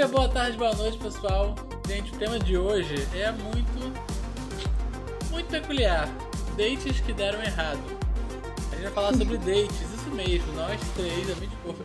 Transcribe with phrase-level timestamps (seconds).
[0.00, 1.54] dia, boa tarde, boa noite, pessoal.
[1.86, 3.92] Gente, o tema de hoje é muito,
[5.30, 6.08] muito peculiar.
[6.56, 7.82] Dates que deram errado.
[8.72, 11.84] A gente vai falar sobre dates, isso mesmo, nós três, amigos pouco.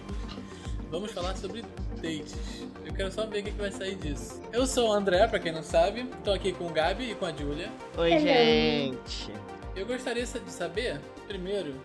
[0.90, 1.62] Vamos falar sobre
[1.98, 2.38] dates.
[2.86, 4.41] Eu quero só ver o que que vai sair disso.
[4.54, 6.09] Eu sou o André, pra quem não sabe.
[6.23, 7.70] Tô aqui com o Gabi e com a Julia.
[7.98, 8.23] Oi, Hello.
[8.23, 9.34] gente.
[9.76, 11.76] Eu gostaria de saber, primeiro,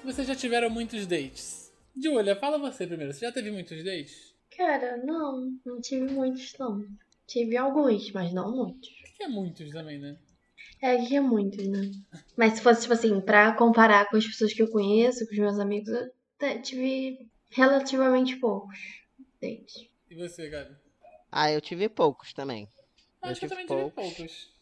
[0.00, 1.70] se vocês já tiveram muitos dates.
[2.02, 3.12] Julia, fala você primeiro.
[3.12, 4.33] Você já teve muitos dates?
[4.56, 6.84] Cara, não, não tive muitos, não.
[7.26, 8.88] Tive alguns, mas não muitos.
[9.16, 10.16] Que é muitos também, né?
[10.80, 11.90] É que é muitos, né?
[12.36, 15.38] Mas se fosse, tipo assim, pra comparar com as pessoas que eu conheço, com os
[15.38, 18.78] meus amigos, eu tive relativamente poucos
[19.40, 19.88] dates.
[20.10, 20.76] E você, Gabi?
[21.32, 22.68] Ah, eu tive poucos também.
[23.22, 24.16] Eu Eu acho que eu tive também tive poucos.
[24.16, 24.54] poucos.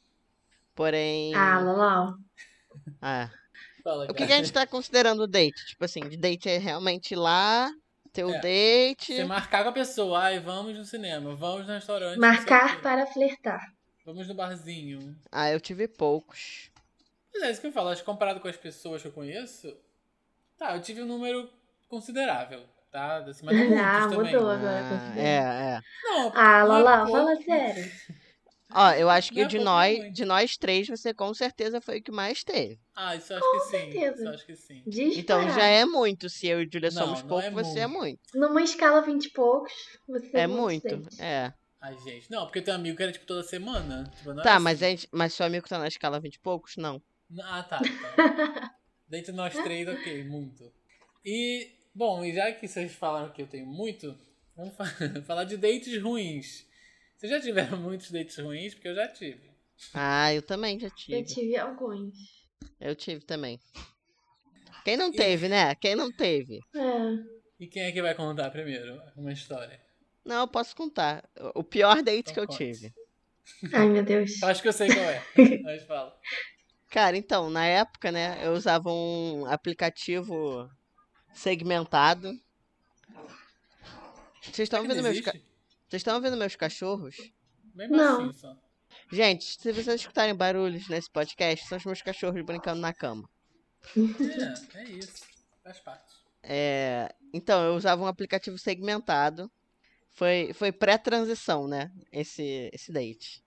[0.74, 1.34] Porém.
[1.34, 2.14] Ah, Lalau.
[3.00, 3.30] Ah.
[3.82, 5.66] Fala, O que, que a gente tá considerando date?
[5.66, 7.68] Tipo assim, de date é realmente lá,
[8.12, 8.40] ter o É.
[8.40, 9.14] date.
[9.16, 12.18] Você marcar com a pessoa, ai, vamos no cinema, vamos no restaurante.
[12.18, 13.60] Marcar para flertar.
[14.04, 15.16] Vamos no barzinho.
[15.30, 16.70] Ah, eu tive poucos.
[17.32, 19.74] Mas é isso que eu falo, acho que comparado com as pessoas que eu conheço,
[20.58, 21.48] tá, eu tive um número
[21.88, 23.18] considerável, tá?
[23.18, 24.34] Assim, mas Ah, também.
[24.34, 24.86] mudou agora.
[24.90, 25.80] Ah, é, é.
[26.04, 27.10] Não, Ah, pouco.
[27.12, 27.92] fala sério.
[28.74, 31.98] Ó, eu acho que é de pouco, nós, de nós três, você com certeza foi
[31.98, 32.78] o que mais teve.
[32.94, 33.70] Ah, isso eu acho que sim.
[33.92, 34.14] certeza.
[34.14, 34.82] Isso eu acho que sim.
[35.18, 36.28] Então já é muito.
[36.28, 38.20] Se eu e Julia Não, somos não pouco, é você é muito.
[38.34, 39.72] Numa escala 20 e poucos,
[40.08, 41.20] você É muitos muito.
[41.20, 41.52] É.
[41.80, 42.30] Ai, gente.
[42.30, 44.04] Não, porque eu tenho um amigo que era tipo toda semana.
[44.16, 44.84] Tipo, não Tá, era mas, assim.
[44.84, 46.76] a gente, mas seu amigo tá na escala 20 e poucos?
[46.76, 47.02] Não.
[47.40, 47.80] Ah, tá.
[47.82, 47.82] Então.
[49.08, 50.72] Dentre nós três, ok, muito.
[51.24, 54.16] E, bom, e já que vocês falaram que eu tenho muito,
[54.56, 54.84] vamos fa-
[55.26, 56.66] falar de dates ruins.
[57.22, 58.74] Vocês já tiveram muitos dates ruins?
[58.74, 59.48] Porque eu já tive.
[59.94, 61.22] Ah, eu também já Eu tive.
[61.22, 62.16] tive alguns.
[62.80, 63.60] Eu tive também.
[64.84, 65.72] Quem não teve, né?
[65.76, 66.58] Quem não teve?
[66.74, 66.80] É.
[67.60, 69.80] E quem é que vai contar primeiro uma história?
[70.24, 71.22] Não, eu posso contar.
[71.54, 72.58] O pior date Então que eu conte.
[72.58, 72.92] tive.
[73.72, 74.42] Ai, meu Deus.
[74.42, 75.22] Eu acho que eu sei qual é.
[75.62, 76.18] Mas fala.
[76.90, 80.68] Cara, então, na época, né, eu usava um aplicativo
[81.32, 82.32] segmentado.
[84.42, 85.20] Vocês estão vendo não meus?
[85.92, 87.14] Vocês estão vendo meus cachorros?
[87.74, 88.32] Bem Não.
[88.32, 88.56] só.
[89.12, 93.28] Gente, se vocês escutarem barulhos nesse podcast, são os meus cachorros brincando na cama.
[94.74, 95.26] É, é isso.
[95.62, 96.14] Faz parte.
[96.42, 99.52] É, então, eu usava um aplicativo segmentado.
[100.14, 101.92] Foi, foi pré-transição, né?
[102.10, 103.44] Esse, esse date.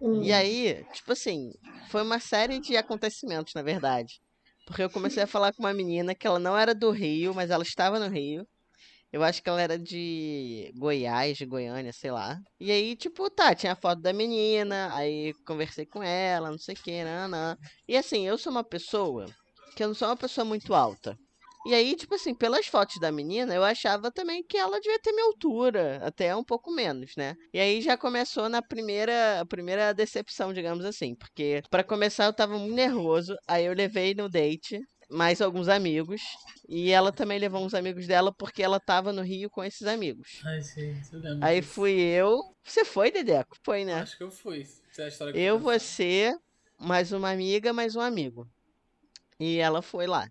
[0.00, 0.22] Hum.
[0.22, 1.52] E aí, tipo assim,
[1.88, 4.22] foi uma série de acontecimentos, na verdade.
[4.66, 7.50] Porque eu comecei a falar com uma menina que ela não era do Rio, mas
[7.50, 8.46] ela estava no Rio.
[9.12, 12.38] Eu acho que ela era de Goiás, de Goiânia, sei lá.
[12.58, 16.74] E aí, tipo, tá, tinha a foto da menina, aí conversei com ela, não sei
[16.74, 17.56] o que, nanã.
[17.86, 19.26] E assim, eu sou uma pessoa
[19.76, 21.16] que eu não sou uma pessoa muito alta.
[21.64, 25.12] E aí, tipo assim, pelas fotos da menina, eu achava também que ela devia ter
[25.12, 27.34] minha altura, até um pouco menos, né?
[27.54, 32.32] E aí já começou na primeira, a primeira decepção, digamos assim, porque pra começar eu
[32.32, 34.80] tava muito nervoso, aí eu levei no date
[35.12, 36.22] mais alguns amigos,
[36.68, 40.40] e ela também levou uns amigos dela porque ela tava no Rio com esses amigos.
[40.44, 40.60] Ai,
[41.12, 41.44] lembro.
[41.44, 41.72] Aí disso.
[41.74, 43.56] fui eu, você foi, Dedeco?
[43.62, 44.00] Foi, né?
[44.00, 44.62] Acho que eu fui.
[44.90, 46.34] Essa é a história que Eu, você,
[46.78, 48.48] mais uma amiga, mais um amigo.
[49.38, 50.28] E ela foi lá.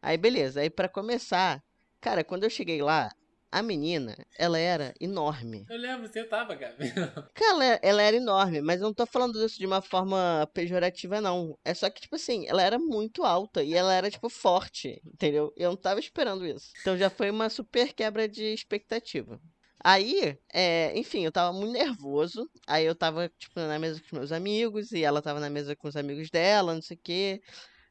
[0.00, 1.62] Aí beleza, aí pra começar,
[2.00, 3.10] cara, quando eu cheguei lá,
[3.52, 5.66] a menina, ela era enorme.
[5.68, 6.90] Eu lembro, você tava, Gabi.
[7.34, 11.58] Cara, ela, era enorme, mas eu não tô falando isso de uma forma pejorativa, não.
[11.62, 15.52] É só que, tipo assim, ela era muito alta e ela era, tipo, forte, entendeu?
[15.54, 16.72] Eu não tava esperando isso.
[16.80, 19.38] Então já foi uma super quebra de expectativa.
[19.84, 22.48] Aí, é, enfim, eu tava muito nervoso.
[22.66, 25.76] Aí eu tava, tipo, na mesa com os meus amigos e ela tava na mesa
[25.76, 27.42] com os amigos dela, não sei o quê.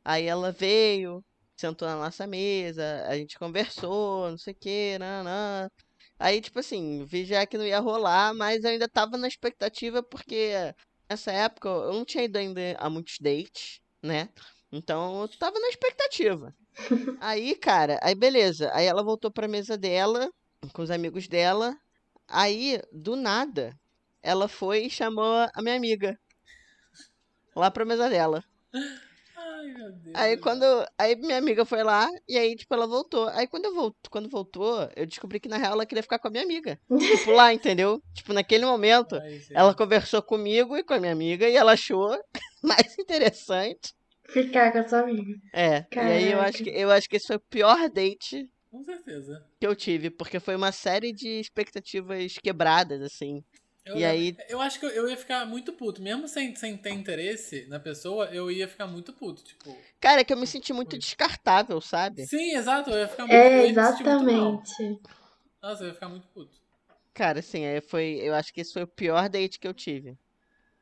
[0.03, 1.23] Aí ela veio,
[1.61, 5.69] sentou na nossa mesa, a gente conversou, não sei o quê, nanã.
[6.19, 10.01] Aí, tipo assim, vi já que não ia rolar, mas eu ainda tava na expectativa,
[10.03, 10.53] porque
[11.09, 14.29] nessa época eu não tinha ido ainda a muitos dates, né?
[14.71, 16.53] Então eu tava na expectativa.
[17.19, 18.71] Aí, cara, aí beleza.
[18.73, 20.31] Aí ela voltou pra mesa dela,
[20.73, 21.77] com os amigos dela.
[22.27, 23.77] Aí, do nada,
[24.23, 26.17] ela foi e chamou a minha amiga.
[27.55, 28.43] Lá pra mesa dela.
[29.61, 30.15] Ai, meu Deus.
[30.15, 30.63] Aí quando.
[30.97, 33.27] Aí minha amiga foi lá e aí, tipo, ela voltou.
[33.29, 36.27] Aí quando eu volto, quando voltou, eu descobri que na real ela queria ficar com
[36.27, 36.79] a minha amiga.
[36.99, 38.01] Tipo, lá, entendeu?
[38.13, 39.55] Tipo, naquele momento, Ai, gente.
[39.55, 42.09] ela conversou comigo e com a minha amiga e ela achou
[42.63, 43.93] mais interessante.
[44.29, 45.33] Ficar com a sua amiga.
[45.53, 45.85] É.
[45.91, 46.49] E aí eu Caraca.
[46.49, 49.45] acho que eu acho que esse foi o pior date Com certeza.
[49.59, 53.43] que eu tive, porque foi uma série de expectativas quebradas, assim.
[53.83, 56.01] Eu, E aí- eu acho que eu ia ficar muito puto.
[56.01, 59.43] Mesmo sem, sem ter interesse na pessoa, eu ia ficar muito puto.
[59.43, 59.75] Tipo.
[59.99, 62.25] Cara, é que eu me senti muito descartável, sabe?
[62.27, 62.91] Sim, exato.
[62.91, 63.93] Eu ia ficar muito É, muito mal.
[63.93, 64.99] exatamente.
[65.61, 66.59] Nossa, eu ia ficar muito puto.
[67.13, 68.19] Cara, assim, aí foi.
[68.21, 70.15] Eu acho que esse foi o pior date que eu tive.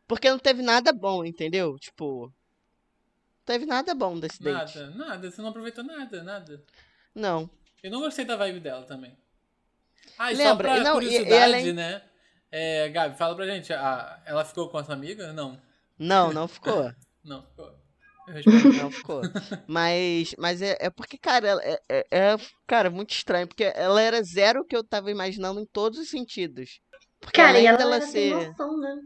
[0.07, 1.78] Porque não teve nada bom, entendeu?
[1.80, 2.25] Tipo.
[2.28, 2.34] Não
[3.46, 4.78] teve nada bom desse date.
[4.78, 5.31] Nada, nada.
[5.31, 6.63] Você não aproveitou nada, nada.
[7.16, 7.50] Não.
[7.81, 9.18] Eu não gostei da vibe dela também.
[10.18, 12.01] Ah, e Lembra, só pra e não, e- e curiosidade, além- né?
[12.51, 13.72] É, Gabi, fala pra gente.
[13.74, 15.31] a- ela ficou com a sua amiga?
[15.34, 15.60] Não.
[15.98, 16.92] Não, não ficou.
[17.24, 17.78] Não, ficou.
[18.81, 19.22] Não ficou.
[19.68, 22.38] Mas, mas é, é porque, cara, ela- é, é, é,
[22.68, 23.48] cara, muito estranho.
[23.48, 26.80] Porque ela era zero o que eu tava imaginando em todos os sentidos.
[27.19, 28.34] Porque Cara, além e ela dela era ser.
[28.48, 29.01] noção, né?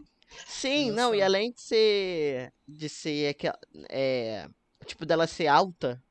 [0.45, 1.01] Sim, Nossa.
[1.01, 2.53] não, e além de ser.
[2.67, 3.57] De ser aquela.
[3.89, 4.47] É,
[4.85, 6.01] tipo, dela ser alta.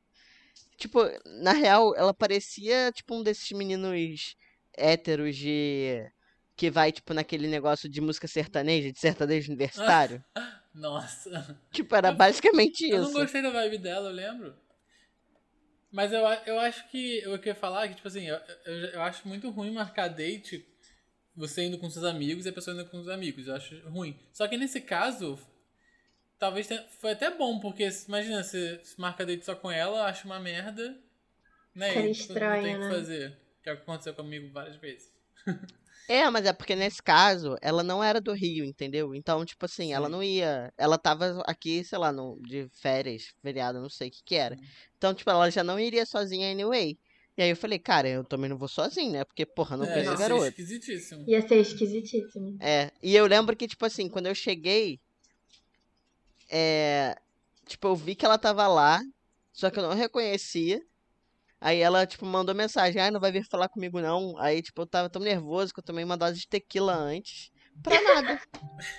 [0.76, 1.00] Tipo,
[1.42, 4.34] na real, ela parecia, tipo, um desses meninos
[4.76, 6.04] héteros de.
[6.62, 10.24] Que vai, tipo, naquele negócio de música sertaneja, de sertanejo universitário.
[10.72, 11.58] Nossa.
[11.72, 13.18] Tipo, era basicamente Eu não isso.
[13.18, 14.54] gostei da vibe dela, eu lembro.
[15.90, 17.18] Mas eu, a- eu acho que.
[17.18, 20.64] Eu queria falar que, tipo assim, eu, eu, eu acho muito ruim marcar date
[21.34, 23.48] você indo com seus amigos e a pessoa indo com os amigos.
[23.48, 24.16] Eu acho ruim.
[24.32, 25.36] Só que nesse caso,
[26.38, 30.26] talvez tenha- foi até bom, porque imagina, você se marca date só com ela, acha
[30.26, 30.96] uma merda.
[31.74, 31.88] Né?
[31.88, 32.90] Fica e, tipo, não estranho, tem o que né?
[32.92, 33.36] fazer.
[33.64, 35.10] Que é o que aconteceu comigo várias vezes.
[36.12, 39.14] É, mas é porque nesse caso, ela não era do Rio, entendeu?
[39.14, 40.12] Então, tipo assim, ela Sim.
[40.12, 40.70] não ia.
[40.76, 44.58] Ela tava aqui, sei lá, no, de férias, feriado, não sei o que que era.
[44.98, 46.98] Então, tipo, ela já não iria sozinha anyway.
[47.34, 49.24] E aí eu falei, cara, eu também não vou sozinho, né?
[49.24, 51.24] Porque, porra, não é, conheço ia a ser esquisitíssimo.
[51.26, 52.56] Ia ser esquisitíssimo.
[52.60, 55.00] É, e eu lembro que, tipo assim, quando eu cheguei,
[56.50, 57.16] é,
[57.66, 59.00] tipo, eu vi que ela tava lá,
[59.50, 60.82] só que eu não reconhecia.
[61.62, 64.36] Aí ela, tipo, mandou mensagem, ai, não vai vir falar comigo não.
[64.36, 67.52] Aí, tipo, eu tava tão nervoso que eu tomei uma dose de tequila antes.
[67.80, 68.40] Pra nada.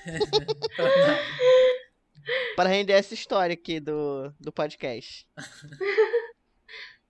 [2.55, 5.27] Pra render essa história aqui do, do podcast.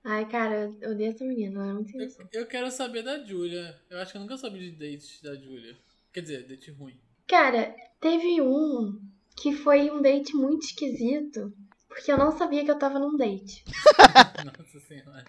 [0.03, 3.79] Ai, cara, eu odeio essa menina, ela é muito Eu, eu quero saber da Julia.
[3.91, 5.77] Eu acho que eu nunca soube de date da Julia.
[6.11, 6.99] Quer dizer, date ruim.
[7.27, 8.99] Cara, teve um
[9.37, 11.53] que foi um date muito esquisito,
[11.87, 13.63] porque eu não sabia que eu tava num date.
[14.43, 15.23] Nossa senhora.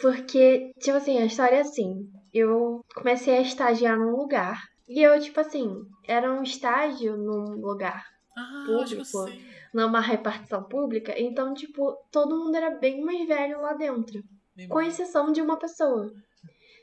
[0.00, 2.10] Porque, tipo assim, a história é assim.
[2.32, 4.60] Eu comecei a estagiar num lugar.
[4.88, 8.04] E eu, tipo assim, era um estágio num lugar,
[8.36, 9.26] Ah, Público.
[9.72, 11.14] numa repartição pública.
[11.16, 14.22] Então, tipo, todo mundo era bem mais velho lá dentro.
[14.68, 16.12] Com exceção de uma pessoa.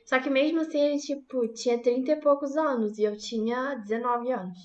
[0.06, 4.32] Só que mesmo assim, ele, tipo, tinha 30 e poucos anos e eu tinha 19
[4.32, 4.58] anos.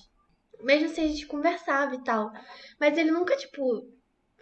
[0.63, 2.31] Mesmo assim, a gente conversava e tal.
[2.79, 3.85] Mas ele nunca, tipo,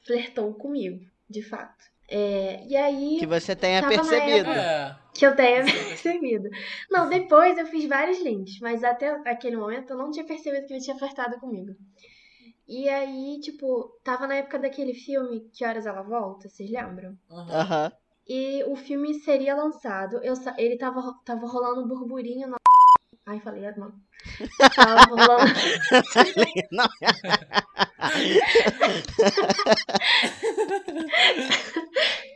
[0.05, 1.83] flertou comigo, de fato.
[2.11, 3.17] É, e aí.
[3.19, 4.51] Que você tenha percebido.
[4.51, 6.49] É, que eu tenha percebido.
[6.91, 10.73] Não, depois eu fiz vários links, mas até aquele momento eu não tinha percebido que
[10.75, 11.73] ele tinha flertado comigo.
[12.67, 17.17] E aí, tipo, tava na época daquele filme Que Horas Ela Volta, vocês lembram?
[17.31, 17.61] aham.
[17.61, 17.93] Aham.
[18.29, 22.60] E o filme seria lançado, eu, ele tava, tava rolando um burburinho na.
[23.26, 23.93] Ai, falei, não.
[24.75, 25.17] Tava.
[26.72, 26.88] Não.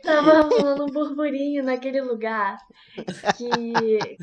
[0.03, 2.57] Tava rolando um burburinho naquele lugar
[3.35, 3.49] que,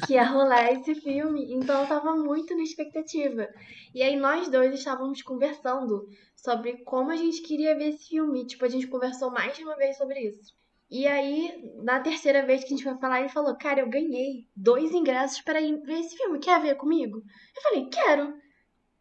[0.07, 3.49] que ia rolar esse filme, então eu tava muito na expectativa.
[3.95, 8.47] E aí nós dois estávamos conversando sobre como a gente queria ver esse filme.
[8.47, 10.62] Tipo, a gente conversou mais de uma vez sobre isso.
[10.93, 11.51] E aí,
[11.83, 15.41] na terceira vez que a gente foi falar, ele falou: Cara, eu ganhei dois ingressos
[15.41, 16.39] para ir ver esse filme.
[16.39, 17.23] Quer ver comigo?
[17.57, 18.35] Eu falei: Quero.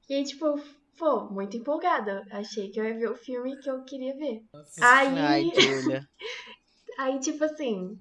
[0.09, 0.57] E aí, tipo,
[0.97, 2.23] pô, muito empolgada.
[2.31, 4.39] Achei que eu ia ver o filme que eu queria ver.
[4.53, 5.51] Nossa Aí, Ai.
[6.97, 7.99] Aí, tipo assim,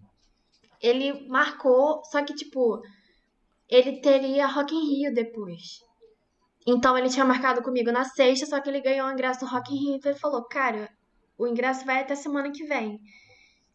[0.80, 2.80] ele marcou, só que, tipo,
[3.68, 5.80] ele teria Rock in Rio depois.
[6.64, 9.74] Então ele tinha marcado comigo na sexta, só que ele ganhou o ingresso no Rock
[9.74, 10.88] in Rio, então ele falou, cara,
[11.36, 13.00] o ingresso vai até semana que vem.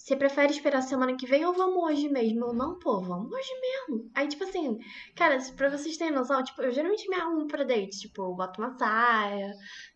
[0.05, 2.45] Você prefere esperar semana que vem ou vamos hoje mesmo?
[2.45, 4.07] Eu, não, pô, vamos hoje mesmo.
[4.13, 4.77] Aí, tipo assim,
[5.15, 8.61] cara, pra vocês terem noção, tipo, eu geralmente me arrumo pra date, tipo, eu boto
[8.61, 9.51] uma saia,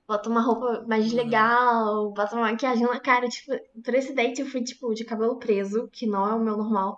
[0.07, 1.15] boto uma roupa mais Uhum.
[1.15, 3.51] legal, boto uma maquiagem na cara, tipo,
[3.83, 6.97] pra esse date eu fui, tipo, de cabelo preso, que não é o meu normal.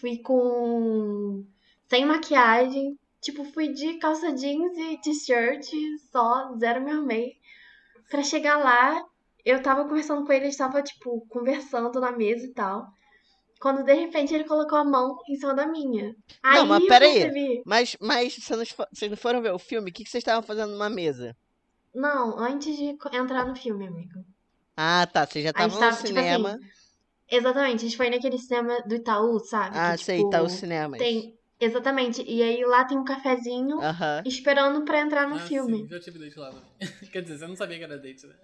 [0.00, 1.44] Fui com.
[1.90, 2.98] sem maquiagem.
[3.20, 5.66] Tipo, fui de calça jeans e t-shirt,
[6.10, 7.32] só, zero me arrumei.
[8.10, 9.04] Pra chegar lá,
[9.50, 12.86] eu tava conversando com ele, ele estava, tipo, conversando na mesa e tal.
[13.60, 16.14] Quando de repente ele colocou a mão em cima da minha.
[16.42, 17.18] Aí Não, mas eu pera aí.
[17.20, 17.62] percebi.
[17.66, 19.90] Mas, mas vocês não fo- vocês não foram ver o filme?
[19.90, 21.36] O que que vocês estavam fazendo numa mesa?
[21.94, 24.24] Não, antes de entrar no filme, amigo.
[24.76, 25.26] Ah, tá.
[25.26, 26.58] Vocês já A gente estavam no tava, tipo assim, cinema.
[27.30, 29.76] Exatamente, a gente foi naquele cinema do Itaú, sabe?
[29.76, 30.96] ah, que, sei, tipo, o cinema.
[30.96, 31.36] Tem.
[31.60, 32.22] Exatamente.
[32.22, 34.22] E aí lá tem um cafezinho Aham.
[34.24, 35.78] esperando pra entrar no Ah, filme.
[35.78, 36.70] sim, já tive date lá também.
[37.12, 38.36] Quer dizer, você não sabia que era date, né?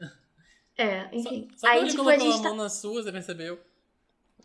[0.76, 1.48] É, enfim.
[1.56, 2.48] Só, só aí, tipo, a colocou gente a tá.
[2.48, 3.58] mão na sua, você percebeu?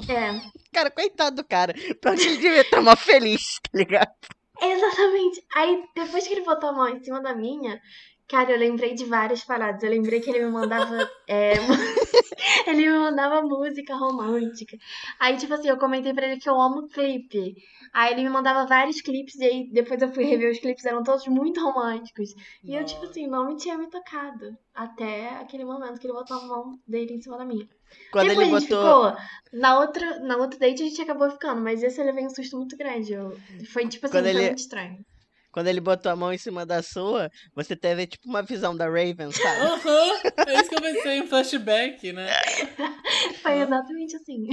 [0.07, 0.39] É.
[0.71, 1.73] Cara, coitado do cara.
[1.99, 4.13] Pra onde ele devia estar mó feliz, tá ligado?
[4.61, 5.43] Exatamente.
[5.55, 7.81] Aí, depois que ele botou a mão em cima da minha,
[8.27, 9.81] cara, eu lembrei de várias paradas.
[9.83, 11.09] Eu lembrei que ele me mandava.
[11.27, 11.53] é,
[12.67, 14.77] ele me mandava música romântica.
[15.19, 17.55] Aí, tipo assim, eu comentei pra ele que eu amo clipe.
[17.93, 21.03] Aí ele me mandava vários clipes, e aí depois eu fui rever os clipes, eram
[21.03, 22.29] todos muito românticos.
[22.63, 23.11] E eu, tipo Nossa.
[23.11, 24.55] assim, não me tinha me tocado.
[24.73, 27.67] Até aquele momento que ele botou a mão dele em cima da minha.
[28.11, 29.11] Quando Depois ele a gente botou.
[29.13, 29.59] ficou.
[29.59, 32.55] Na outra, na outra date a gente acabou ficando, mas esse eu levei um susto
[32.57, 33.13] muito grande.
[33.13, 33.35] Eu,
[33.73, 35.05] foi tipo assim, Quando foi ele- muito estranho.
[35.51, 38.85] Quando ele botou a mão em cima da sua, você teve tipo uma visão da
[38.85, 39.61] Raven, sabe?
[39.61, 42.27] Aham, é isso que eu pensei, um flashback, né?
[43.41, 44.47] Foi exatamente assim.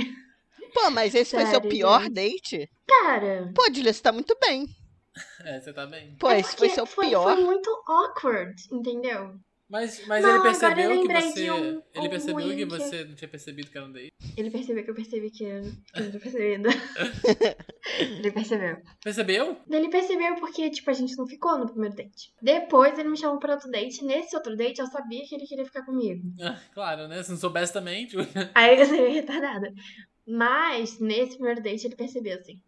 [0.75, 2.69] Pô, mas esse foi seu Sério, pior date?
[2.87, 3.51] Cara.
[3.55, 4.67] Pô, Julia, você tá muito bem.
[5.45, 6.15] É, você tá bem.
[6.19, 7.23] Pô, é esse foi seu foi, pior.
[7.35, 9.35] Foi muito awkward, entendeu?
[9.69, 11.51] Mas, mas Não, ele percebeu eu que você.
[11.51, 14.13] um- ele um percebeu que que- você não tinha percebido que era um date.
[14.37, 15.71] Ele percebeu que eu percebi que eu que
[16.01, 16.69] eu não tinha percebido.
[17.99, 18.77] ele percebeu.
[19.03, 19.57] Percebeu?
[19.69, 22.33] Ele percebeu porque, tipo, a gente não ficou no primeiro date.
[22.41, 24.05] Depois ele me chamou pra outro date.
[24.05, 26.23] Nesse outro date eu sabia que ele queria ficar comigo.
[26.41, 27.23] Ah, claro, né?
[27.23, 28.23] Se não soubesse também, tipo,
[28.55, 29.73] Aí eu seria retardada.
[30.27, 32.61] Mas nesse primeiro date ele percebeu, assim.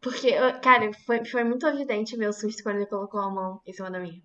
[0.00, 3.60] Porque, eu- cara, foi, foi muito evidente o meu susto quando ele colocou a mão
[3.66, 4.20] em cima da minha.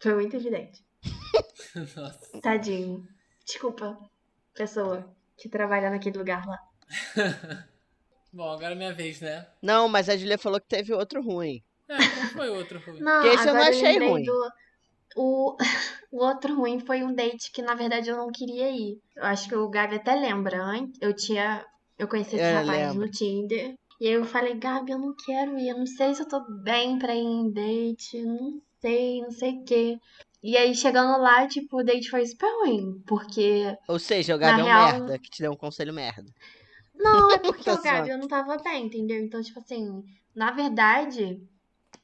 [0.00, 0.82] Foi muito evidente.
[1.96, 2.40] Nossa.
[2.40, 3.04] Tadinho.
[3.44, 3.98] Desculpa,
[4.54, 6.58] pessoa que trabalha naquele lugar lá.
[8.32, 9.46] Bom, agora é minha vez, né?
[9.60, 11.62] Não, mas a Julia falou que teve outro ruim.
[11.88, 11.98] É,
[12.32, 13.00] foi outro ruim?
[13.00, 14.24] Não, Porque esse eu não achei lembrei ruim.
[14.24, 14.50] do.
[15.16, 15.56] O,
[16.12, 19.00] o outro ruim foi um date que, na verdade, eu não queria ir.
[19.16, 20.62] Eu acho que o Gabi até lembra.
[20.62, 21.64] an- Eu tinha.
[22.00, 23.06] Eu conheci esse É, rapaz lembro.
[23.06, 23.74] no Tinder.
[24.00, 25.68] E aí eu falei, Gabi, eu não quero ir.
[25.68, 28.22] Eu não sei se eu tô bem pra ir em date.
[28.22, 29.98] Não sei, não sei o quê.
[30.42, 33.02] E aí, chegando lá, tipo, o date foi super ruim.
[33.06, 33.76] Porque.
[33.86, 36.32] Ou seja, o Gabi é um real- merda, que te deu um conselho merda.
[36.98, 39.22] Não, é porque Tá o Gabi eu não tava bem, entendeu?
[39.22, 40.02] Então, tipo assim,
[40.34, 41.38] na verdade,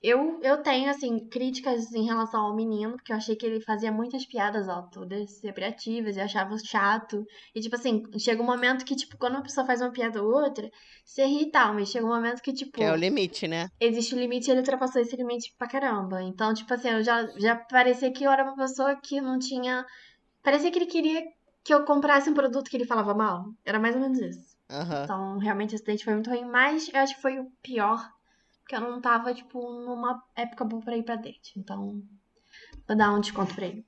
[0.02, 3.90] eu, eu tenho, assim, críticas em relação ao menino, porque eu achei que ele fazia
[3.90, 7.24] muitas piadas autodepreciativas e eu achava chato.
[7.54, 10.32] E, tipo assim, chega um momento que, tipo, quando uma pessoa faz uma piada ou
[10.32, 10.68] outra,
[11.04, 13.68] você ri e tal, mas chega um momento que, tipo, Que é o limite, né?
[13.80, 16.22] existe um limite e ele ultrapassou esse limite pra caramba.
[16.22, 19.84] Então, tipo assim, eu já, já parecia que eu era uma pessoa que não tinha.
[20.42, 21.22] Parecia que ele queria
[21.64, 23.44] que eu comprasse um produto que ele falava mal.
[23.64, 24.56] Era mais ou menos isso.
[24.70, 25.04] Aham.
[25.04, 27.98] Então, realmente, esse date foi muito ruim, mas eu acho que foi o pior,
[28.66, 31.56] porque eu não tava, tipo, numa época boa pra ir pra date.
[31.56, 32.02] Então,
[32.86, 33.86] vou dar um desconto pra ele.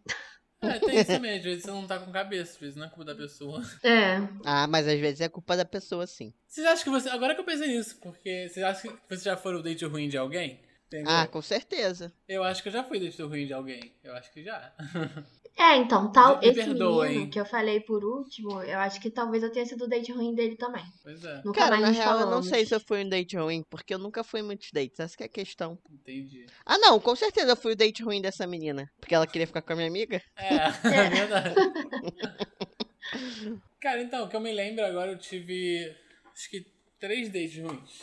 [0.60, 2.88] É, tem isso também, às vezes você não tá com cabeça, às vezes não é
[2.88, 3.60] culpa da pessoa.
[3.82, 4.18] É.
[4.44, 6.32] Ah, mas às vezes é culpa da pessoa, sim.
[6.46, 7.08] Vocês acham que você.
[7.08, 10.08] Agora que eu pensei nisso, porque vocês acham que você já foi o date ruim
[10.08, 10.60] de alguém?
[10.86, 11.12] Entendeu?
[11.12, 12.12] Ah, com certeza.
[12.28, 13.94] Eu acho que eu já fui date ruim de alguém.
[14.02, 14.72] Eu acho que já.
[15.58, 17.30] É, então, tal, Me esse perdoa, menino hein?
[17.30, 20.32] que eu falei por último, eu acho que talvez eu tenha sido o date ruim
[20.34, 20.84] dele também.
[21.02, 22.48] Pois é, Nunca Cara, mais na real, eu não falamos.
[22.48, 25.00] sei se eu fui um date ruim, porque eu nunca fui muitos dates.
[25.00, 25.76] Essa que é a questão.
[25.90, 26.46] entendi.
[26.64, 28.88] Ah, não, com certeza eu fui o date ruim dessa menina.
[29.00, 30.22] Porque ela queria ficar com a minha amiga.
[30.36, 30.56] É,
[30.94, 31.54] é verdade.
[33.80, 35.94] Cara, então, que eu me lembro agora, eu tive.
[36.32, 36.66] Acho que
[37.00, 38.00] três dates ruins.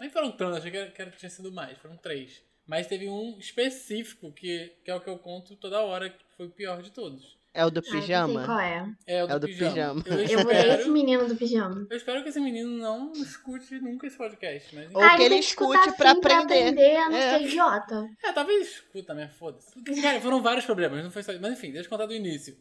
[0.00, 2.42] Nem foram tantos, achei que, era- que tinha sido mais, foram três.
[2.66, 6.46] Mas teve um específico, que, que é o que eu conto toda hora, que foi
[6.46, 7.36] o pior de todos.
[7.54, 8.44] É o do Ah, eu pijama?
[8.44, 8.94] qual é.
[9.06, 10.02] É o do, É o do pijama.
[10.02, 10.04] pijama.
[10.06, 11.86] Eu Eu vou esse espero, menino do pijama.
[11.88, 14.74] eu espero que esse menino não escute nunca esse podcast.
[14.74, 16.68] Mas, Ou ah, que ele escute pra sim pra aprender.
[16.68, 17.38] aprender a não É.
[17.38, 18.10] ser idiota.
[18.22, 19.28] É, talvez escuta, né?
[19.28, 19.72] Foda-se.
[20.02, 21.32] Cara, foram vários problemas, não foi só.
[21.40, 22.54] Mas enfim, deixa eu contar do início.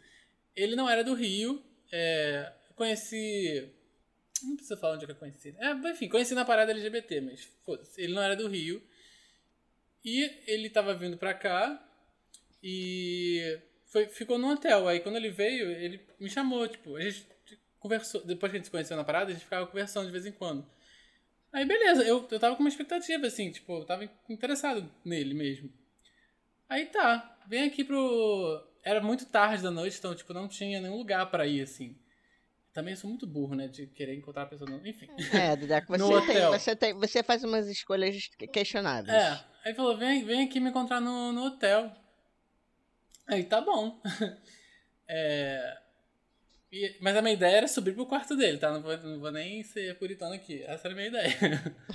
[0.55, 1.61] Ele não era do Rio.
[1.91, 3.69] É, eu conheci.
[4.43, 5.53] Não precisa falar onde é que eu conheci.
[5.59, 7.99] É, enfim, conheci na parada LGBT, mas foda-se.
[8.01, 8.81] Ele não era do Rio.
[10.05, 11.81] E ele tava vindo pra cá.
[12.67, 14.87] E foi, ficou no hotel.
[14.87, 17.27] Aí quando ele veio, ele me chamou, tipo, a gente
[17.79, 18.25] conversou.
[18.25, 20.31] Depois que a gente se conheceu na parada, a gente ficava conversando de vez em
[20.31, 20.65] quando.
[21.53, 25.71] Aí beleza, eu, eu tava com uma expectativa, assim, tipo, eu tava interessado nele mesmo.
[26.67, 28.67] Aí tá, vem aqui pro.
[28.83, 31.95] Era muito tarde da noite, então, tipo, não tinha nenhum lugar pra ir, assim.
[32.73, 33.67] Também sou muito burro, né?
[33.67, 34.67] De querer encontrar a pessoa.
[34.67, 34.85] Não...
[34.85, 35.07] Enfim.
[35.31, 35.55] É,
[35.97, 36.93] No você tem, você tem.
[36.95, 39.15] Você faz umas escolhas questionáveis.
[39.15, 39.45] É.
[39.63, 41.91] Aí falou, vem, vem aqui me encontrar no, no hotel.
[43.27, 44.01] Aí tá bom.
[45.07, 45.77] É,
[46.71, 48.71] e- mas a minha ideia era subir pro quarto dele, tá?
[48.71, 50.63] Não vou, não vou nem ser puritano aqui.
[50.63, 51.35] Essa era a minha ideia.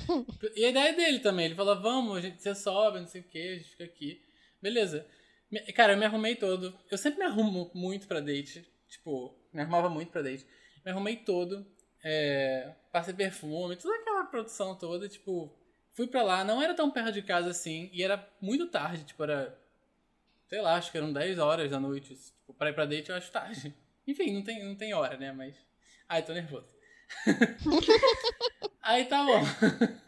[0.55, 1.47] e a ideia dele também.
[1.47, 4.23] Ele falou, vamos, a gente, você sobe, não sei o que, a gente fica aqui.
[4.63, 5.05] Beleza.
[5.75, 6.73] Cara, eu me arrumei todo.
[6.91, 8.65] Eu sempre me arrumo muito pra date.
[8.89, 10.47] Tipo, me arrumava muito pra date.
[10.85, 11.67] Me arrumei todo.
[12.05, 15.53] É, passei perfume, toda aquela produção toda, tipo,
[15.93, 19.23] fui pra lá, não era tão perto de casa assim, e era muito tarde, tipo,
[19.23, 19.60] era,
[20.50, 23.16] sei lá, acho que eram 10 horas da noite, tipo, pra ir pra date eu
[23.16, 23.73] acho tarde.
[24.04, 25.54] Enfim, não tem, não tem hora, né, mas,
[26.09, 26.66] ai, tô nervoso.
[28.83, 29.40] Aí tá bom.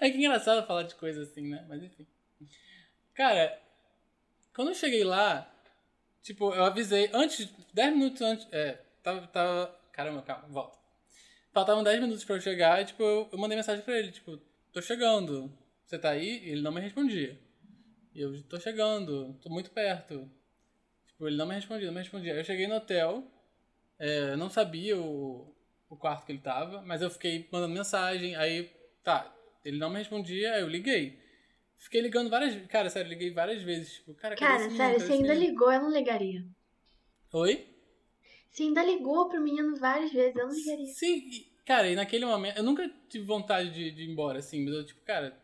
[0.00, 1.64] É que engraçado falar de coisa assim, né?
[1.68, 2.06] Mas enfim.
[3.14, 3.60] Cara,
[4.54, 5.52] quando eu cheguei lá,
[6.22, 8.46] tipo, eu avisei antes, 10 minutos antes.
[8.52, 9.26] É, tava.
[9.26, 10.78] tava caramba, calma, volta.
[11.52, 14.36] Faltavam 10 minutos pra eu chegar e, tipo, eu, eu mandei mensagem pra ele, tipo,
[14.72, 15.52] tô chegando.
[15.84, 16.44] Você tá aí?
[16.44, 17.36] E ele não me respondia.
[18.14, 20.28] E eu tô chegando, tô muito perto.
[21.06, 22.34] Tipo, ele não me respondia, não me respondia.
[22.34, 23.24] Eu cheguei no hotel,
[23.98, 25.54] é, eu não sabia o,
[25.88, 28.70] o quarto que ele tava, mas eu fiquei mandando mensagem, aí,
[29.02, 29.34] tá,
[29.64, 31.18] ele não me respondia, aí eu liguei.
[31.76, 32.68] Fiquei ligando várias vezes.
[32.68, 33.94] Cara, sério, liguei várias vezes.
[33.94, 34.76] Tipo, cara, Cara, menino?
[34.76, 35.50] sério, se esse ainda menino?
[35.50, 36.44] ligou, eu não ligaria.
[37.32, 37.66] Oi?
[38.50, 40.86] Se ainda ligou pro menino várias vezes, eu não ligaria.
[40.86, 42.56] Sim, cara, e naquele momento.
[42.56, 45.38] Eu nunca tive vontade de, de ir embora, assim, mas eu, tipo, cara.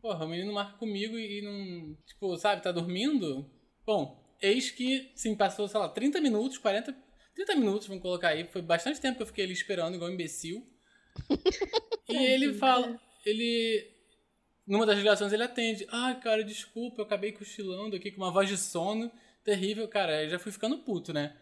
[0.00, 1.96] Porra, o menino marca comigo e, não.
[2.06, 3.50] Tipo, sabe, tá dormindo?
[3.84, 6.94] Bom, eis que, sim, passou, sei lá, 30 minutos, 40.
[7.34, 8.44] 30 minutos, vamos colocar aí.
[8.44, 10.66] Foi bastante tempo que eu fiquei ali esperando, igual um imbecil.
[12.08, 12.98] e ele fala.
[13.24, 13.96] Ele.
[14.66, 15.86] Numa das ligações ele atende.
[15.90, 19.10] Ai, cara, desculpa, eu acabei cochilando aqui com uma voz de sono
[19.42, 19.88] terrível.
[19.88, 21.36] Cara, eu já fui ficando puto, né?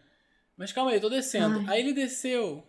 [0.55, 1.59] Mas calma aí, eu tô descendo.
[1.67, 1.75] Ai.
[1.75, 2.63] Aí ele desceu.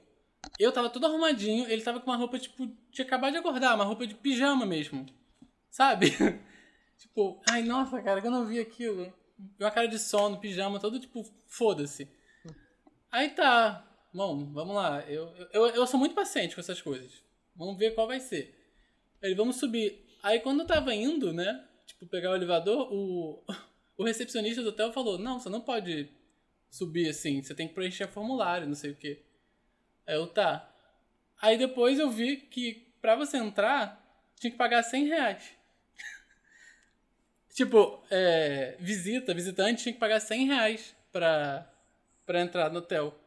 [0.59, 3.85] Eu tava todo arrumadinho, ele tava com uma roupa, tipo, tinha acabado de acordar, uma
[3.85, 5.07] roupa de pijama mesmo.
[5.71, 6.11] Sabe?
[6.99, 9.13] tipo, ai, nossa, cara, que eu não vi aquilo.
[9.59, 12.09] Uma cara de sono, pijama, todo tipo, foda-se.
[13.11, 13.85] Aí tá.
[14.13, 15.01] Bom, vamos lá.
[15.09, 17.23] Eu, eu, eu sou muito paciente com essas coisas.
[17.55, 18.55] Vamos ver qual vai ser.
[19.23, 20.05] Ele, vamos subir.
[20.23, 21.65] Aí quando eu tava indo, né?
[21.87, 23.45] Tipo, pegar o elevador, o,
[23.97, 26.11] o recepcionista do hotel falou: Não, você não pode
[26.71, 29.25] subir assim, você tem que preencher formulário, não sei o quê.
[30.07, 30.71] Aí eu, tá.
[31.41, 34.05] Aí depois eu vi que pra você entrar,
[34.37, 35.58] tinha que pagar 100 reais.
[37.59, 41.69] Tipo, é, visita, visitante tinha que pagar 100 reais pra,
[42.25, 43.19] pra entrar no hotel.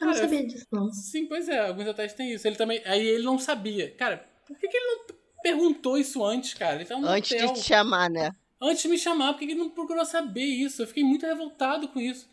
[0.00, 0.92] Eu não Cara, sabia disso, não.
[0.92, 2.46] Sim, pois é, alguns hotéis têm isso.
[2.46, 2.82] Ele também.
[2.84, 3.90] Aí ele não sabia.
[3.92, 6.74] Cara, por que, que ele não perguntou isso antes, cara?
[6.74, 7.52] Ele tava no Antes hotel.
[7.52, 8.32] de te chamar, né?
[8.60, 10.82] Antes de me chamar, por que que ele não procurou saber isso?
[10.82, 12.28] Eu fiquei muito revoltado com isso.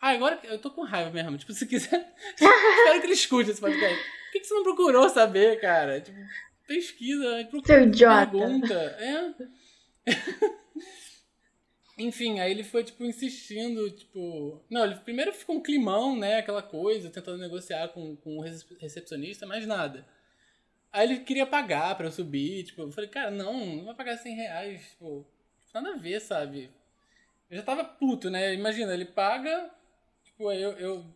[0.00, 1.38] Ah, agora eu tô com raiva mesmo.
[1.38, 2.12] Tipo, se quiser.
[2.34, 3.96] Espero que ele escute esse podcast.
[3.96, 6.00] Por que, que você não procurou saber, cara?
[6.00, 6.18] Tipo,
[6.66, 7.74] pesquisa, procura.
[7.74, 8.30] Seu idiota.
[8.32, 8.74] Pergunta.
[8.74, 9.65] É.
[11.98, 14.62] Enfim, aí ele foi, tipo, insistindo, tipo...
[14.68, 18.78] Não, ele primeiro ficou um climão, né, aquela coisa, tentando negociar com, com o recep-
[18.78, 20.06] recepcionista, mas nada.
[20.92, 24.18] Aí ele queria pagar pra eu subir, tipo, eu falei, cara, não, não vai pagar
[24.18, 25.26] 100 reais, tipo,
[25.74, 26.70] nada a ver, sabe?
[27.50, 29.70] Eu já tava puto, né, imagina, ele paga,
[30.24, 31.06] tipo, eu, eu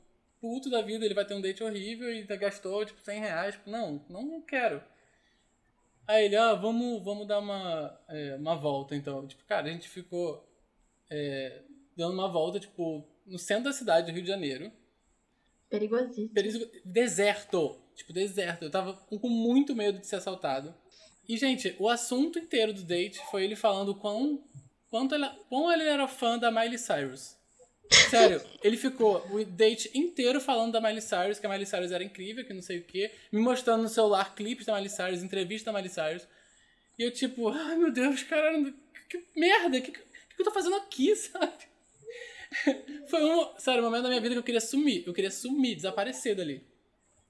[0.41, 3.71] puto da vida, ele vai ter um date horrível e gastou, tipo, 100 reais, tipo,
[3.71, 4.83] não, não quero.
[6.11, 9.27] Aí ele, ah, vamos, vamos dar uma, é, uma volta, então.
[9.29, 10.45] Tipo, cara, a gente ficou
[11.09, 11.63] é,
[11.97, 14.73] dando uma volta, tipo, no centro da cidade do Rio de Janeiro.
[15.69, 16.29] Perigosíssimo.
[16.31, 17.81] Perigo- Deserto.
[17.95, 18.65] Tipo, deserto.
[18.65, 20.75] Eu tava com muito medo de ser assaltado.
[21.29, 24.43] E, gente, o assunto inteiro do date foi ele falando quão,
[24.91, 27.37] quanto ele, quão ele era fã da Miley Cyrus.
[27.91, 32.05] Sério, ele ficou o date inteiro falando da Miley Cyrus, que a Miley Cyrus era
[32.05, 35.65] incrível, que não sei o quê, me mostrando no celular clipes da Miley Cyrus, entrevistas
[35.65, 36.27] da Miley Cyrus.
[36.99, 38.53] E eu, tipo, ai meu Deus, cara,
[39.09, 41.71] que, que merda, que, que, que eu tô fazendo aqui, sabe?
[43.09, 45.75] Foi um, sério, um momento da minha vida que eu queria sumir, eu queria sumir,
[45.75, 46.65] desaparecer dali.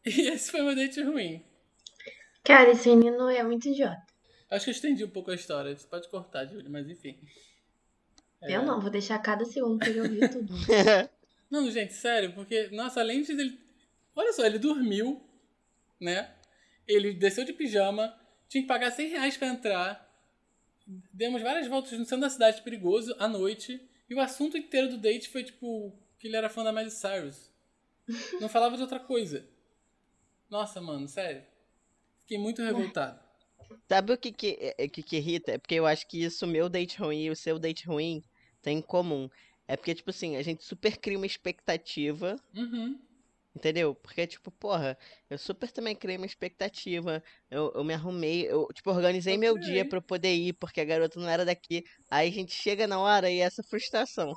[0.05, 1.43] E esse foi meu date ruim.
[2.43, 4.03] Cara, esse menino é muito idiota.
[4.51, 7.19] Acho que eu estendi um pouco a história, você pode cortar, Júlio, mas enfim.
[8.43, 8.57] É.
[8.57, 10.53] Eu não, vou deixar cada segundo pra ele ouvir tudo.
[11.51, 13.59] Não, gente, sério, porque, nossa, além de ele.
[14.15, 15.21] Olha só, ele dormiu,
[16.01, 16.33] né?
[16.87, 18.17] Ele desceu de pijama,
[18.49, 20.09] tinha que pagar 100 reais pra entrar.
[21.13, 23.81] Demos várias voltas no centro da cidade perigoso à noite.
[24.09, 27.51] E o assunto inteiro do date foi, tipo, que ele era fã da Miley Cyrus.
[28.41, 29.45] Não falava de outra coisa.
[30.49, 31.43] Nossa, mano, sério.
[32.21, 33.21] Fiquei muito revoltado.
[33.89, 35.53] Sabe o que que, é- que que irrita?
[35.53, 38.23] É porque eu acho que isso, o meu date ruim e o seu date ruim,
[38.63, 39.29] tem em comum.
[39.67, 42.99] É porque, tipo assim, a gente super cria uma expectativa, Uhum.
[43.55, 43.95] entendeu?
[43.95, 47.23] Porque, tipo, porra, eu super também criei uma expectativa.
[47.51, 49.71] Eu, eu me arrumei, eu, tipo, organizei Eu meu criei.
[49.73, 51.85] dia pra eu poder ir, porque a garota não era daqui.
[52.11, 54.35] Aí a gente chega na hora e é essa frustração.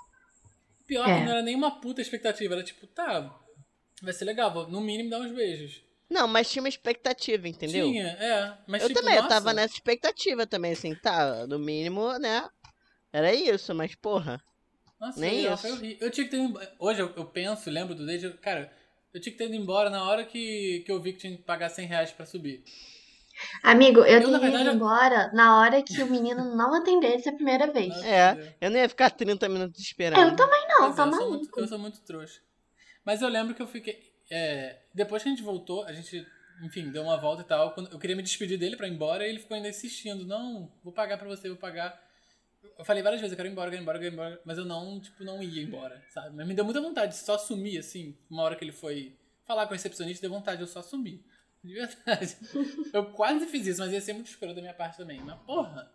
[0.86, 1.16] Pior É.
[1.16, 2.54] que não era nenhuma puta expectativa.
[2.54, 3.34] Era tipo, tá,
[4.02, 5.82] vai ser legal, vou no mínimo dar uns beijos.
[6.10, 7.88] Não, mas tinha uma expectativa, entendeu?
[7.88, 8.58] Tinha, é.
[8.68, 12.48] Mas Eu tipo, também, eu tava nossa, nessa expectativa também, assim, tá, no mínimo, né?
[13.14, 14.42] Era isso, mas porra.
[15.00, 15.68] Nossa, Nem foi, isso.
[15.68, 15.98] horrível.
[16.08, 16.60] Eu tinha que ter ido.
[16.80, 18.74] Hoje eu, eu penso, lembro do eu- cara,
[19.14, 21.44] eu tinha que ter ido embora na hora que, que eu vi que tinha que
[21.44, 22.64] pagar 100 reais pra subir.
[23.64, 27.34] Amigo, eu, Eu, verdade, ido eu- embora na hora que o menino não atendesse a
[27.34, 27.94] primeira vez.
[28.04, 30.36] É, eu não ia ficar 30 minutos Eu esperando.
[30.36, 31.30] também não, Pois é, tá eu, sou maluco.
[31.38, 32.40] muito, eu sou muito trouxa.
[33.06, 34.12] Mas eu lembro que eu fiquei.
[34.32, 36.26] é, depois que a gente voltou, a gente
[36.64, 37.74] enfim, deu uma volta e tal.
[37.74, 40.72] Quando eu queria me despedir dele pra ir embora e ele ficou ainda insistindo: Não,
[40.84, 42.00] vou pagar pra você, vou pagar.
[42.78, 44.42] Eu falei várias vezes: Eu quero ir embora, quero ir embora, quero ir embora.
[44.46, 46.36] Mas eu não, tipo, não ia embora, sabe?
[46.36, 48.18] Mas me deu muita vontade de só sumir, assim.
[48.30, 51.24] Uma hora que ele foi falar com o recepcionista, deu vontade de eu só sumir.
[51.64, 52.36] De verdade.
[52.94, 55.22] Eu quase fiz isso, mas ia ser muito escuro da minha parte também.
[55.22, 55.90] Mas porra.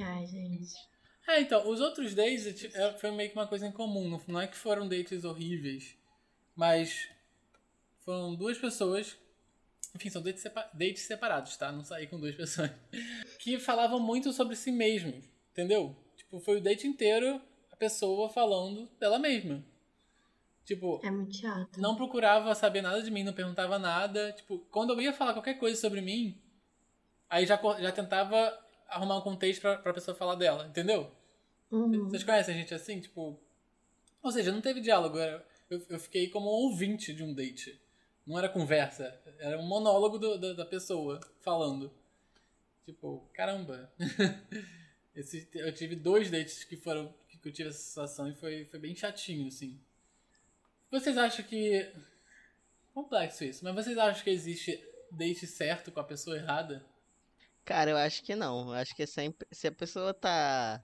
[0.00, 0.72] Ai, gente.
[1.28, 4.08] É, então, os outros dates é, foi meio que uma coisa em comum.
[4.08, 5.96] Não- Não é que foram dates horríveis,
[6.56, 7.08] mas
[8.04, 9.16] foram duas pessoas.
[9.94, 11.70] Enfim, são dates, sepa- dates separados, tá?
[11.70, 12.70] Não saí com duas pessoas.
[13.38, 15.94] Que falavam muito sobre si mesmos, entendeu?
[16.16, 19.62] Tipo, foi o date inteiro a pessoa falando dela mesma.
[20.64, 21.80] Tipo, É muito chato.
[21.80, 24.32] não procurava saber nada de mim, não perguntava nada.
[24.32, 26.40] Tipo, quando eu ia falar qualquer coisa sobre mim,
[27.28, 31.10] aí já, já tentava arrumar um contexto pra, pra pessoa falar dela, entendeu?
[31.70, 32.08] Uhum.
[32.08, 33.00] Vocês conhecem a gente assim?
[33.00, 33.38] Tipo.
[34.22, 35.18] Ou seja, não teve diálogo.
[35.18, 37.80] Eu, eu fiquei como um ouvinte de um date.
[38.26, 39.20] Não era conversa.
[39.38, 41.92] Era um monólogo do- da, da pessoa falando.
[42.84, 43.92] Tipo, caramba.
[45.14, 47.12] Esse, eu tive dois dates que foram.
[47.28, 49.78] que eu tive essa sensação e foi, foi bem chatinho, assim.
[50.90, 51.92] Vocês acham que.
[52.94, 54.78] Complexo isso, mas vocês acham que existe
[55.10, 56.84] date certo com a pessoa errada?
[57.64, 58.68] Cara, eu acho que não.
[58.68, 59.46] Eu acho que é sempre.
[59.50, 60.82] Se a pessoa tá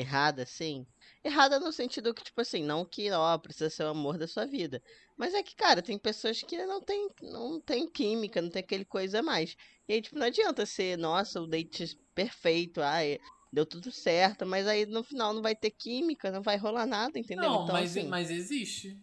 [0.00, 0.86] errada, assim.
[1.24, 4.46] Errada no sentido que, tipo assim, não que, ó, precisa ser o amor da sua
[4.46, 4.82] vida.
[5.16, 8.84] Mas é que, cara, tem pessoas que não tem, não tem química, não tem aquele
[8.84, 9.56] coisa mais.
[9.88, 13.18] E aí, tipo, não adianta ser, nossa, o date perfeito, ai,
[13.52, 17.18] deu tudo certo, mas aí no final não vai ter química, não vai rolar nada,
[17.18, 17.50] entendeu?
[17.50, 19.00] Não, então, mas, assim, mas existe.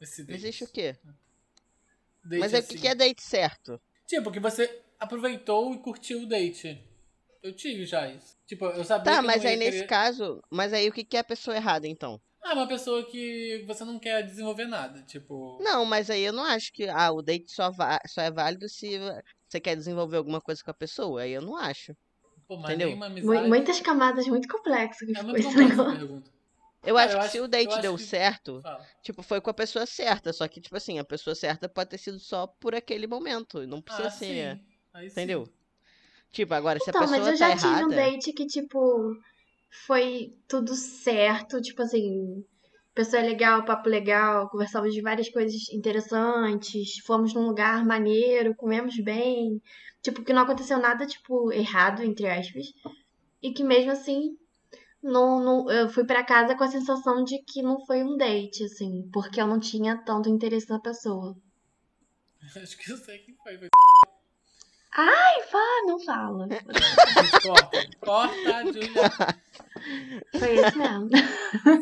[0.00, 0.38] Esse date.
[0.38, 0.96] existe o quê?
[2.24, 2.78] Date Mas é o que assim.
[2.78, 3.80] que é date certo?
[4.06, 6.82] Tipo, que você aproveitou e curtiu o date.
[7.44, 8.36] Eu tive já isso.
[8.46, 9.86] Tipo, eu sabia que Tá, eu mas não ia aí nesse querer...
[9.86, 12.18] caso, mas aí o que que é a pessoa errada, então?
[12.42, 15.02] Ah, uma pessoa que você não quer desenvolver nada.
[15.02, 18.30] Tipo, Não, mas aí eu não acho que ah, o date só, va- só é
[18.30, 18.98] válido se
[19.46, 21.20] você quer desenvolver alguma coisa com a pessoa.
[21.22, 21.94] Aí eu não acho.
[22.48, 23.02] pô, mas entendeu?
[23.02, 23.48] amizade...
[23.48, 26.30] Muitas camadas muito complexas que É muito pergunta.
[26.82, 28.86] Eu Cara, acho eu que acho- se o date deu que- certo, Fala.
[29.02, 30.32] tipo, foi com a pessoa certa.
[30.34, 33.66] Só que, tipo assim, a pessoa certa pode ter sido só por aquele momento.
[33.66, 34.56] Não precisa Ah, ser.
[34.56, 34.64] sim.
[34.92, 35.14] Aí sim.
[36.34, 37.94] Tipo, agora, se a Então, pessoa mas eu tá já tive um errada.
[37.96, 39.16] date que, tipo,
[39.86, 42.44] foi tudo certo, tipo assim,
[42.92, 49.62] pessoa legal, papo legal, conversávamos de várias coisas interessantes, fomos num lugar maneiro, comemos bem,
[50.02, 52.66] tipo, que não aconteceu nada, tipo, errado, entre aspas,
[53.40, 54.36] e que mesmo assim,
[55.02, 58.64] não, não, eu fui pra casa com a sensação de que não foi um date,
[58.64, 61.36] assim, porque eu não tinha tanto interesse na pessoa.
[62.60, 63.56] Acho que eu sei quem foi.
[64.96, 66.48] Ai, vá, não fala.
[67.42, 67.86] Corta.
[68.00, 69.10] Corta, Julia.
[70.38, 71.08] Foi esse mesmo.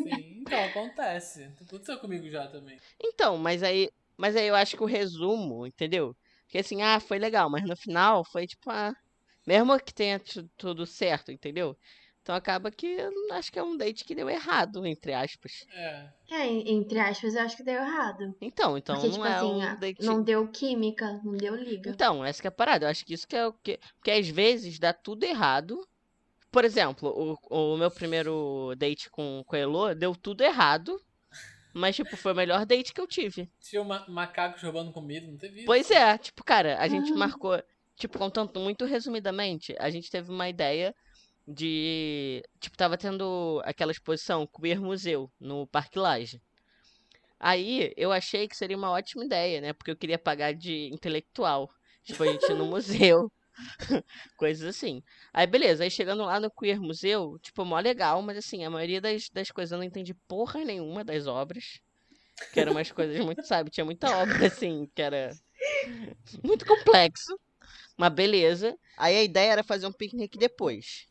[0.01, 1.49] Sim, então acontece.
[1.65, 2.77] Aconteceu comigo já também.
[2.99, 6.15] Então, mas aí, mas aí eu acho que o resumo, entendeu?
[6.47, 8.93] Que assim, ah, foi legal, mas no final foi tipo, ah,
[9.45, 11.77] mesmo que tenha tu- tudo certo, entendeu?
[12.23, 15.65] Então acaba que eu não acho que é um date que deu errado, entre aspas.
[15.73, 16.07] É.
[16.31, 18.33] É, entre aspas, eu acho que deu errado.
[18.39, 20.03] Então, então Porque, não tipo é assim, um date.
[20.05, 21.89] não deu química, não deu liga.
[21.91, 22.85] Então, essa que é a parada.
[22.85, 23.77] Eu acho que isso que é o que.
[23.97, 25.85] Porque às vezes dá tudo errado.
[26.49, 27.09] Por exemplo,
[27.49, 30.97] o, o meu primeiro date com, com a Elo deu tudo errado.
[31.73, 33.49] Mas, tipo, foi o melhor date que eu tive.
[33.59, 35.65] Tinha ma macacos roubando comida, não teve isso?
[35.65, 37.15] Pois é, tipo, cara, a gente Ah.
[37.17, 37.61] marcou,
[37.97, 40.95] tipo, contando muito resumidamente, a gente teve uma ideia
[41.47, 46.41] de, tipo, tava tendo aquela exposição Queer Museu no Parque Lage.
[47.39, 49.73] Aí eu achei que seria uma ótima ideia, né?
[49.73, 51.69] Porque eu queria pagar de intelectual.
[52.03, 53.31] Tipo, a gente no museu,
[54.37, 55.01] coisas assim.
[55.33, 59.01] Aí beleza, aí chegando lá no Queer Museu, tipo, mó legal, mas assim, a maioria
[59.01, 61.81] das, das coisas eu não entendi porra nenhuma das obras.
[62.51, 63.69] Que eram umas coisas muito, sabe?
[63.69, 65.29] Tinha muita obra, assim, que era
[66.43, 67.37] muito complexo.
[67.97, 68.75] Mas beleza.
[68.97, 71.07] Aí a ideia era fazer um piquenique depois.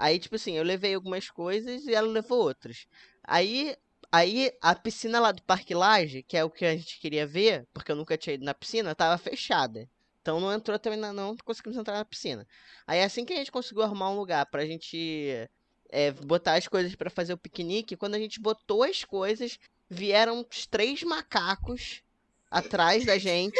[0.00, 2.86] Aí, tipo assim, eu levei algumas coisas e ela levou outras.
[3.24, 3.76] Aí,
[4.12, 7.66] aí a piscina lá do Parque Lage, que é o que a gente queria ver,
[7.74, 9.88] porque eu nunca tinha ido na piscina, tava fechada.
[10.22, 12.46] Então não entrou também, na- não conseguimos entrar na piscina.
[12.86, 15.48] Aí assim que a gente conseguiu arrumar um lugar pra gente
[15.90, 19.58] é, botar as coisas pra fazer o piquenique, quando a gente botou as coisas,
[19.90, 22.02] vieram os três macacos
[22.48, 23.58] atrás da gente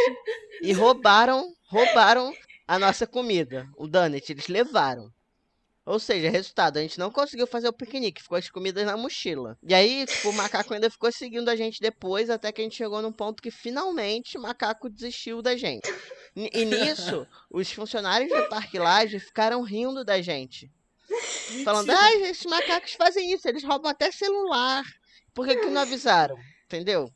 [0.62, 2.32] e roubaram, roubaram
[2.66, 5.12] a nossa comida, o donut, eles levaram.
[5.88, 9.56] Ou seja, resultado, a gente não conseguiu fazer o piquenique, ficou as comidas na mochila.
[9.62, 12.76] E aí, tipo, o macaco ainda ficou seguindo a gente depois, até que a gente
[12.76, 15.90] chegou num ponto que finalmente o macaco desistiu da gente.
[16.36, 20.70] E nisso, os funcionários do Parque Lage ficaram rindo da gente.
[21.64, 24.84] Falando, ah, esses macacos fazem isso, eles roubam até celular.
[25.32, 26.36] Por que, que não avisaram?
[26.66, 27.10] Entendeu?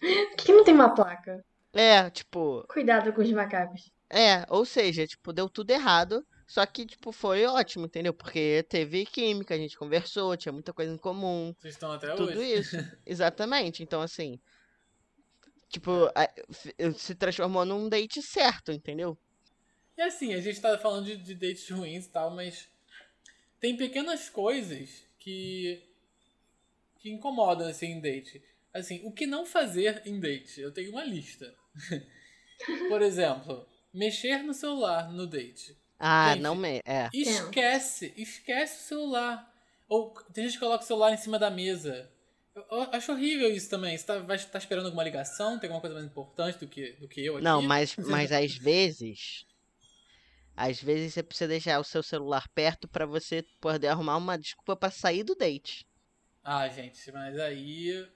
[0.00, 1.44] Por que não tem uma placa?
[1.72, 3.92] É, tipo, Cuidado com os macacos.
[4.10, 8.14] é, ou seja, tipo, deu tudo errado, só que, tipo, foi ótimo, entendeu?
[8.14, 12.40] Porque teve química, a gente conversou, tinha muita coisa em comum, Vocês estão até tudo
[12.40, 12.58] hoje.
[12.58, 12.76] isso.
[13.06, 13.82] Exatamente.
[13.82, 14.38] Então, assim,
[15.68, 15.90] tipo,
[16.50, 19.16] f- se transformou num date certo, entendeu?
[19.96, 22.68] E assim, a gente tá falando de, de dates ruins e tal, mas
[23.60, 25.82] tem pequenas coisas que
[27.00, 28.42] que incomodam assim em date.
[28.72, 30.60] Assim, o que não fazer em date?
[30.60, 31.54] Eu tenho uma lista.
[32.88, 35.76] Por exemplo, mexer no celular no date.
[35.98, 36.80] Ah, Gente, não me.
[36.84, 37.08] É.
[37.12, 39.52] Esquece, esquece o celular.
[39.88, 42.10] Ou tem gente que coloca o celular em cima da mesa.
[42.54, 43.96] Eu, eu acho horrível isso também.
[43.96, 45.58] Você tá, vai, tá esperando alguma ligação?
[45.58, 47.44] Tem alguma coisa mais importante do que, do que eu aqui?
[47.44, 49.46] Não, mas, mas às vezes.
[50.56, 54.74] Às vezes você precisa deixar o seu celular perto pra você poder arrumar uma desculpa
[54.74, 55.86] pra sair do date.
[56.42, 58.06] Ah, gente, mas aí.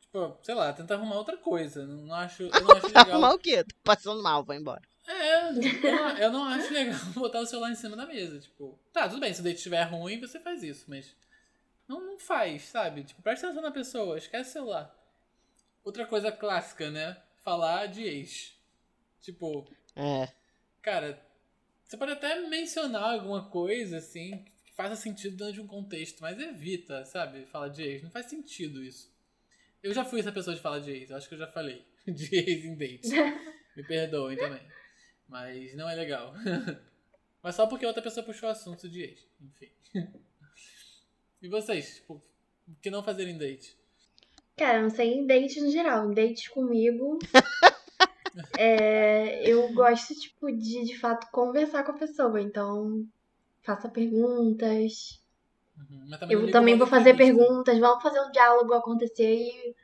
[0.00, 1.86] Tipo, sei lá, tenta arrumar outra coisa.
[1.86, 3.10] Não, acho, não acho legal.
[3.10, 3.62] Arrumar o quê?
[3.62, 4.82] Tô passando mal, vou embora.
[5.06, 8.38] É, eu não, eu não acho legal botar o celular em cima da mesa.
[8.40, 11.14] Tipo, tá, tudo bem, se o date estiver ruim, você faz isso, mas.
[11.86, 13.04] Não, não faz, sabe?
[13.04, 14.94] Tipo, presta atenção na pessoa, esquece o celular.
[15.84, 17.16] Outra coisa clássica, né?
[17.42, 18.54] Falar de ex.
[19.20, 20.28] Tipo, É.
[20.80, 21.22] cara,
[21.84, 26.38] você pode até mencionar alguma coisa, assim, que faça sentido dentro de um contexto, mas
[26.38, 27.44] evita, sabe?
[27.46, 28.02] Falar de ex.
[28.02, 29.12] Não faz sentido isso.
[29.82, 31.84] Eu já fui essa pessoa de falar de ex, eu acho que eu já falei.
[32.06, 33.08] De ex em date.
[33.76, 34.60] Me perdoem também.
[35.28, 36.34] Mas não é legal.
[37.42, 39.26] Mas só porque outra pessoa puxou o assunto de ex.
[39.40, 39.70] Enfim.
[41.42, 41.96] E vocês?
[41.96, 42.14] Tipo,
[42.66, 43.76] o que não fazer em date?
[44.56, 46.10] Cara, não sei em dates no geral.
[46.10, 47.18] Em dates comigo.
[48.58, 52.40] é, eu gosto, tipo, de de fato conversar com a pessoa.
[52.40, 53.06] Então,
[53.60, 55.20] faça perguntas.
[55.76, 56.08] Uhum.
[56.18, 57.44] Também Eu também vou fazer entrevista.
[57.44, 57.78] perguntas.
[57.78, 59.76] Vamos fazer um diálogo acontecer e.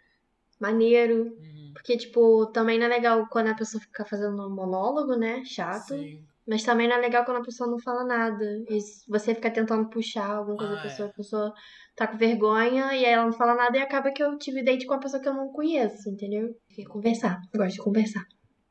[0.59, 1.25] Maneiro.
[1.25, 1.60] Uhum.
[1.81, 5.43] Porque, tipo, também não é legal quando a pessoa fica fazendo um monólogo, né?
[5.47, 5.95] Chato.
[5.95, 6.23] Sim.
[6.47, 8.45] Mas também não é legal quando a pessoa não fala nada.
[8.69, 11.11] E você fica tentando puxar alguma coisa da Ah, pessoa, é.
[11.11, 11.55] a pessoa
[11.97, 14.85] tá com vergonha e aí ela não fala nada e acaba que eu tive date
[14.85, 16.55] com uma pessoa que eu não conheço, entendeu?
[16.77, 17.41] E conversar.
[17.55, 18.25] Eu gosto de conversar.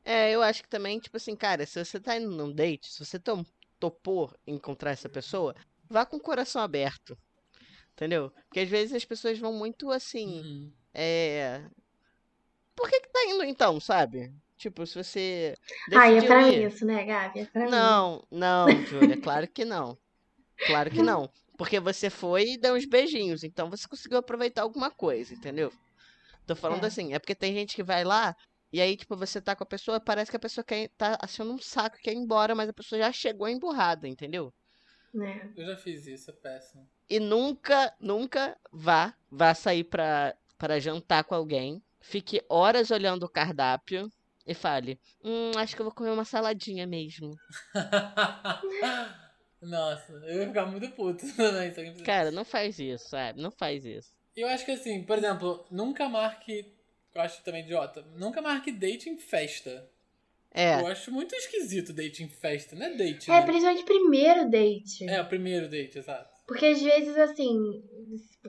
[0.04, 3.04] É, eu acho que também, tipo assim, cara, se você tá indo num date, se
[3.04, 3.18] você
[3.78, 5.54] topou encontrar essa pessoa,
[5.88, 7.16] vá com o coração aberto.
[7.92, 8.30] Entendeu?
[8.48, 10.72] Porque às vezes as pessoas vão muito assim, Uhum.
[10.94, 11.62] é.
[12.74, 14.32] Por que que tá indo então, sabe?
[14.56, 15.54] Tipo, se você.
[15.92, 17.40] Ai, é pra ir- isso, né, Gabi?
[17.40, 17.70] É pra mim.
[17.70, 19.96] Não, não, Júlia, claro que não.
[20.66, 21.30] Claro que não.
[21.56, 25.72] Porque você foi e deu uns beijinhos, então você conseguiu aproveitar alguma coisa, entendeu?
[26.46, 26.86] Tô falando É.
[26.86, 28.34] assim, é porque tem gente que vai lá
[28.72, 31.52] e aí, tipo, você tá com a pessoa, parece que a pessoa quer, tá achando
[31.52, 34.52] um saco, quer ir embora, mas a pessoa já chegou emburrada, entendeu?
[35.12, 35.50] Né?
[35.56, 36.86] Eu já fiz isso, é péssimo.
[37.08, 43.28] E nunca, nunca vá, vá sair pra, pra jantar com alguém, fique horas olhando o
[43.28, 44.10] cardápio
[44.46, 47.36] e fale, hum, acho que eu vou comer uma saladinha mesmo.
[49.62, 53.40] Nossa, eu ia ficar muito puto fizesse Cara, não faz isso, sabe?
[53.40, 54.10] Não faz isso.
[54.34, 56.72] Eu acho que assim, por exemplo, nunca marque.
[57.14, 58.02] Eu acho também idiota.
[58.16, 59.88] Nunca marque date em festa.
[60.52, 60.80] É.
[60.80, 62.74] Eu acho muito esquisito date em festa.
[62.74, 63.42] Não é date, É, né?
[63.46, 65.08] principalmente primeiro date.
[65.08, 66.29] É, o primeiro date, exato.
[66.50, 67.80] Porque às vezes, assim,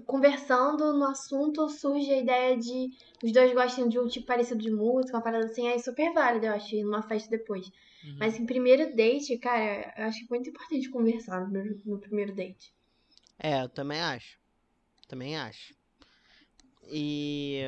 [0.07, 2.89] conversando no assunto, surge a ideia de
[3.23, 6.47] os dois gostam de um tipo parecido de música, uma parada assim, aí super válida,
[6.47, 7.67] eu acho, ir numa festa depois.
[8.03, 8.15] Uhum.
[8.17, 12.73] Mas em primeiro date, cara, eu acho muito importante conversar no, no primeiro date.
[13.37, 14.39] É, eu também acho.
[15.07, 15.75] Também acho.
[16.91, 17.61] E.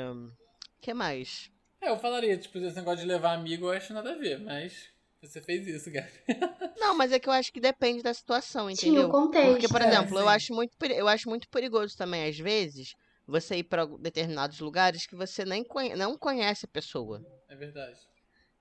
[0.79, 1.51] O que mais?
[1.79, 4.91] É, eu falaria, tipo, esse negócio de levar amigo eu acho nada a ver, mas
[5.27, 6.09] você fez isso, Gabi.
[6.79, 9.07] Não, mas é que eu acho que depende da situação, Sim, entendeu?
[9.07, 9.51] o contexto.
[9.51, 10.29] Porque, por É, exemplo, eu sim.
[10.29, 12.93] acho muito, eu acho muito perigoso também, às vezes,
[13.27, 17.23] você ir para determinados lugares que você nem conhe- não conhece a pessoa.
[17.47, 17.97] É verdade.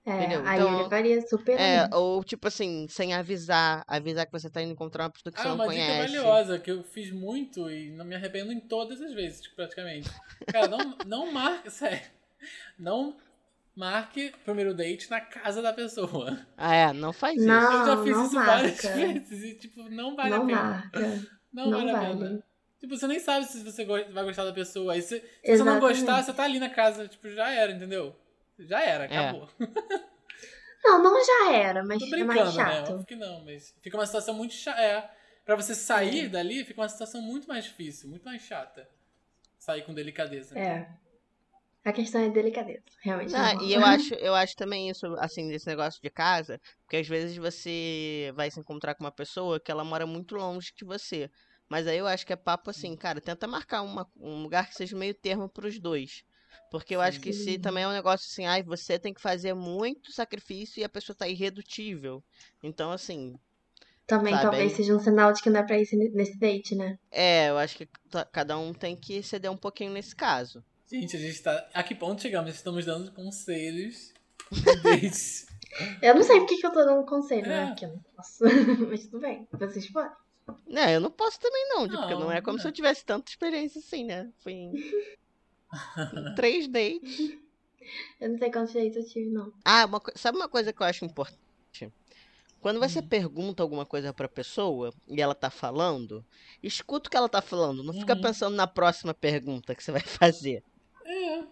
[0.04, 0.40] É, entendeu?
[0.46, 4.60] aí Então, eu levaria super É, ou tipo assim, sem avisar, avisar que você tá
[4.62, 6.16] indo encontrar uma pessoa que você Ah, não uma dica conhece.
[6.16, 10.08] valiosa que eu fiz muito e não me arrependo em todas as vezes, praticamente.
[10.52, 12.02] Cara, não, não marque, sério.
[12.78, 13.16] Não
[13.74, 16.38] marque o primeiro date na casa da pessoa.
[16.56, 17.46] Ah, é, não faz isso.
[17.46, 17.72] Não.
[17.80, 18.96] eu já fiz não isso várias marca.
[18.98, 20.62] vezes e, tipo, não vale não a pena.
[20.62, 21.00] marca.
[21.52, 22.18] Não, Não vale a vale.
[22.18, 22.42] pena.
[22.80, 24.92] Tipo, você nem sabe se você vai gostar da pessoa.
[24.94, 28.16] Aí se, se você não gostar, você tá ali na casa, tipo, já era, entendeu?
[28.58, 29.18] Já era, É.
[29.18, 29.48] acabou.
[30.84, 32.64] Não, não já era, mas Tô é brincando, mais né?
[32.64, 32.90] chato.
[32.90, 34.80] Óbvio que não, mas fica uma situação muito chata.
[34.80, 35.08] É,
[35.44, 36.28] pra você sair É.
[36.28, 38.88] dali, fica uma situação muito mais difícil, muito mais chata.
[39.60, 40.58] Sair com delicadeza.
[40.58, 40.88] É.
[41.84, 43.34] A questão é delicadeza, realmente.
[43.34, 46.96] Ah, não e eu acho, eu acho também isso, assim, desse negócio de casa, porque
[46.96, 50.84] às vezes você vai se encontrar com uma pessoa que ela mora muito longe de
[50.84, 51.30] você.
[51.68, 54.74] Mas aí eu acho que é papo assim, cara, tenta marcar uma, um lugar que
[54.74, 56.22] seja meio termo pros dois.
[56.70, 57.58] Porque eu acho que se Sim.
[57.58, 61.16] também é um negócio assim, ai, você tem que fazer muito sacrifício e a pessoa
[61.16, 62.22] tá irredutível.
[62.62, 63.34] Então, assim,
[64.06, 66.74] Também Sabe, talvez aí- seja um sinal de que não é pra ir nesse date,
[66.74, 66.98] né?
[67.10, 67.88] é, eu acho que
[68.32, 70.62] cada um tem que ceder um pouquinho nesse caso.
[70.92, 71.68] Gente, a gente tá.
[71.72, 72.54] A que ponto chegamos?
[72.54, 74.12] Estamos dando conselhos.
[76.02, 77.48] Eu não sei porque que eu tô dando conselho, É.
[77.48, 77.66] né?
[77.68, 78.44] Porque eu não posso.
[78.90, 80.12] Mas tudo bem, vocês podem.
[80.66, 82.60] Não, eu não posso também não, de- porque não é Não, como é.
[82.60, 84.30] se eu tivesse tanta experiência assim, né?
[84.40, 84.82] Foi em, em
[86.36, 87.38] três dates.
[88.20, 89.52] Eu não sei quantos dates eu tive, não.
[89.64, 91.38] Ah, uma sabe uma coisa que eu acho importante?
[92.60, 93.08] Quando você Hum.
[93.08, 96.24] pergunta alguma coisa pra pessoa e ela tá falando,
[96.62, 97.82] escuta o que ela tá falando.
[97.82, 98.20] Não fica Uhum.
[98.20, 100.62] pensando na próxima pergunta que você vai fazer.
[101.04, 101.44] É.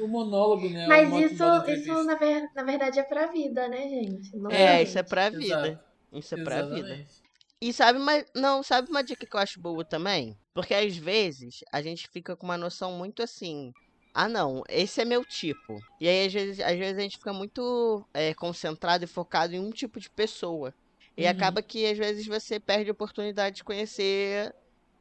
[0.00, 0.86] O monólogo, né?
[0.86, 4.36] Mas isso, isso na, ver- na verdade é pra vida, né, gente?
[4.36, 5.68] Não É, pra isso é pra vida.
[5.68, 5.80] Exato.
[6.12, 6.78] Isso é pra vida.
[6.78, 7.20] Exatamente.
[7.62, 10.36] E sabe, mas não, sabe uma dica que eu acho boa também?
[10.54, 13.70] Porque às vezes a gente fica com uma noção muito assim.
[14.14, 15.78] Ah, não, esse é meu tipo.
[16.00, 19.60] E aí, às vezes, às vezes a gente fica muito é, concentrado e focado em
[19.60, 20.74] um tipo de pessoa.
[21.16, 21.30] E Uhum.
[21.30, 24.52] acaba que às vezes você perde a oportunidade de conhecer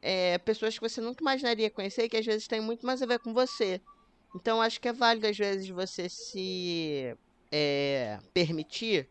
[0.01, 3.05] é, pessoas que você nunca imaginaria conhecer e que às vezes tem muito mais a
[3.05, 3.81] ver com você.
[4.35, 7.15] Então acho que é válido às vezes você se
[7.51, 9.09] é, permitir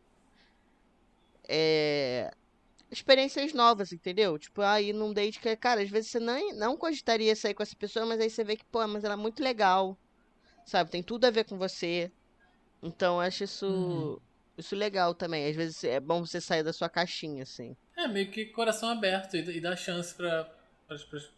[1.48, 2.30] é,
[2.90, 4.38] experiências novas, entendeu?
[4.38, 7.76] Tipo, aí num date que, cara, às vezes você nem, não cogitaria sair com essa
[7.76, 9.98] pessoa, mas aí você vê que, pô, mas ela é muito legal,
[10.66, 10.90] sabe?
[10.90, 12.10] Tem tudo a ver com você.
[12.82, 14.18] Então acho isso, Uhum.
[14.56, 15.48] isso legal também.
[15.48, 17.76] Às vezes é bom você sair da sua caixinha, assim.
[17.96, 20.48] É, meio que coração aberto e, e dar chance pra.
[20.88, 21.30] Pras-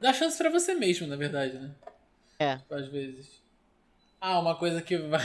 [0.00, 1.70] Dar chance pra você mesmo, na verdade, né?
[2.38, 2.56] É.
[2.56, 3.42] Tipo, às vezes.
[4.20, 5.20] Ah, uma coisa que vai.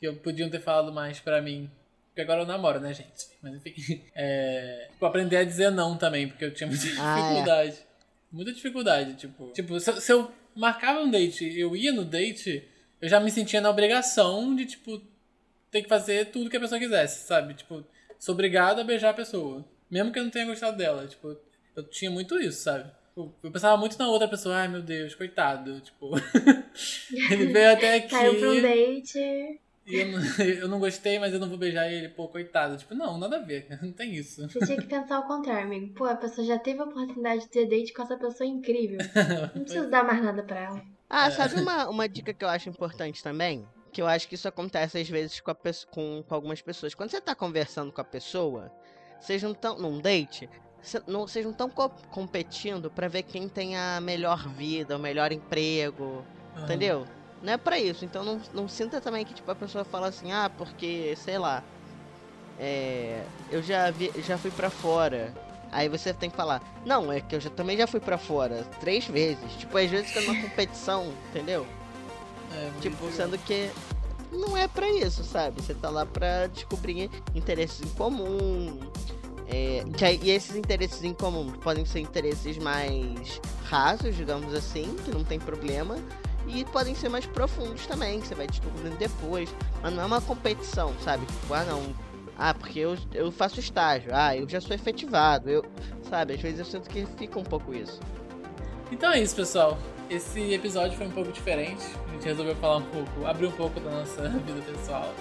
[0.00, 1.70] que eu podiam ter falado mais pra mim.
[2.08, 3.26] Porque agora eu namoro, né, gente?
[3.42, 4.02] Mas enfim.
[4.14, 4.88] É.
[4.92, 7.22] Tipo, aprender a dizer não também, porque eu tinha muita Ah, é.
[7.22, 7.76] dificuldade.
[8.32, 9.50] Muita dificuldade, tipo.
[9.52, 12.66] Tipo, se, eu- se eu marcava um date eu ia no date,
[13.00, 15.00] eu já me sentia na obrigação de, tipo,
[15.70, 17.54] ter que fazer tudo que a pessoa quisesse, sabe?
[17.54, 17.84] Tipo,
[18.18, 19.64] sou obrigado a beijar a pessoa.
[19.90, 21.06] Mesmo que eu não tenha gostado dela.
[21.06, 21.36] Tipo,
[21.78, 22.90] eu tinha muito isso, sabe?
[23.16, 25.80] Eu, eu pensava muito na outra pessoa, ai meu Deus, coitado.
[25.80, 26.12] Tipo,
[27.30, 29.18] ele veio até aqui Caiu pra um date.
[29.86, 32.76] e eu não, eu não gostei, mas eu não vou beijar ele, pô, coitado.
[32.76, 34.48] Tipo, não, nada a ver, não tem isso.
[34.48, 35.94] Você tinha que pensar o contrário, amigo.
[35.94, 38.98] Pô, a pessoa já teve a oportunidade de ter date com essa pessoa incrível.
[39.54, 40.82] Não precisa dar mais nada pra ela.
[41.10, 43.66] Ah, sabe uma, uma dica que eu acho importante também?
[43.90, 46.94] Que eu acho que isso acontece às vezes com, a com, com algumas pessoas.
[46.94, 48.70] Quando você tá conversando com a pessoa,
[49.18, 50.48] vocês não estão num date,
[51.06, 51.68] não, vocês não estão
[52.10, 56.24] competindo pra ver quem tem a melhor vida, o melhor emprego,
[56.62, 57.06] entendeu?
[57.42, 58.04] Não é pra isso.
[58.04, 61.62] Então não, não sinta também que tipo, a pessoa fala assim, ah, porque, sei lá,
[62.58, 65.32] é, eu já, vi, já fui pra fora.
[65.70, 68.64] Aí você tem que falar, não, é que eu já, também já fui pra fora
[68.80, 69.52] três vezes.
[69.58, 71.66] Tipo, às vezes fica numa competição, entendeu?
[72.54, 73.70] É, Tipo, muito- sendo que
[74.32, 75.60] não é pra isso, sabe?
[75.60, 78.80] Você tá lá pra descobrir interesses em comum.
[79.48, 79.82] É,
[80.22, 85.38] e esses interesses em comum podem ser interesses mais rasos, digamos assim, que não tem
[85.38, 85.96] problema.
[86.46, 89.54] E podem ser mais profundos também, que você vai descobrindo depois.
[89.82, 91.26] Mas não é uma competição, sabe?
[91.26, 91.82] Tipo, ah não.
[92.36, 94.10] Ah, porque eu, eu faço estágio.
[94.14, 95.50] Ah, eu já sou efetivado.
[95.50, 95.64] Eu,
[96.08, 96.34] sabe?
[96.34, 98.00] Às vezes eu sinto que fica um pouco isso.
[98.92, 99.78] Então é isso, pessoal.
[100.08, 101.84] Esse episódio foi um pouco diferente.
[102.08, 105.12] A gente resolveu falar um pouco, abrir um pouco da nossa vida pessoal.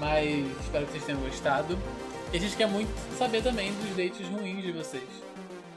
[0.00, 1.78] Mas espero que vocês tenham gostado.
[2.34, 5.04] E a gente quer muito saber também dos dates ruins de vocês.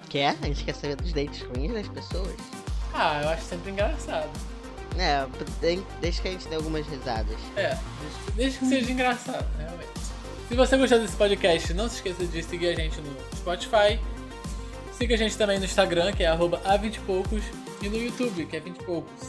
[0.09, 0.35] Quer?
[0.41, 2.35] A gente quer saber dos dates ruins das pessoas?
[2.93, 4.27] Ah, eu acho sempre engraçado.
[4.97, 5.23] É,
[5.61, 7.37] de- desde que a gente dê algumas risadas.
[7.55, 7.77] É,
[8.35, 9.87] desde, que seja engraçado, realmente.
[10.49, 13.99] Se você gostou desse podcast, não se esqueça de seguir a gente no Spotify.
[14.97, 17.43] Siga a gente também no Instagram, que é arroba a20poucos,
[17.83, 19.27] e no YouTube, que é 20 poucos.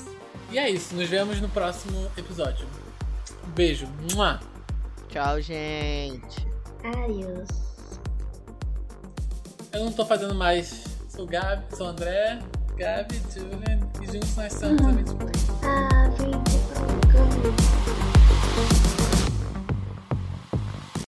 [0.50, 2.66] E é isso, nos vemos no próximo episódio.
[3.46, 3.86] Um beijo.
[4.14, 4.40] Mua!
[5.10, 6.47] Tchau, gente.
[6.84, 7.48] Adiós.
[9.72, 10.84] Eu não tô fazendo mais.
[11.08, 12.38] Sou Gabi, sou André,
[12.76, 14.94] Gabi, Julian, e juntos nós somos a hum.
[14.94, 15.32] Bitcoin.
[15.62, 17.77] Ah, vem,